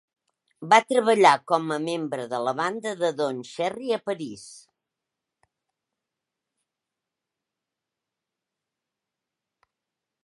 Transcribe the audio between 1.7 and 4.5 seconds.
a membre de la banda de Don Cherry a París.